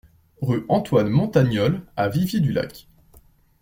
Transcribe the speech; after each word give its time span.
Rue 0.41 0.65
Antoine 0.67 1.09
Montagnole 1.09 1.83
à 1.95 2.09
Viviers-du-Lac 2.09 2.87